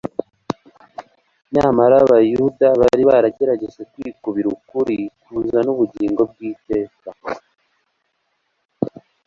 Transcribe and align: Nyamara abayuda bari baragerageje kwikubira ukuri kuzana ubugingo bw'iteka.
Nyamara 1.53 1.95
abayuda 2.05 2.67
bari 2.81 3.03
baragerageje 3.09 3.81
kwikubira 3.91 4.47
ukuri 4.57 4.97
kuzana 5.23 5.69
ubugingo 5.75 6.21
bw'iteka. 6.31 7.09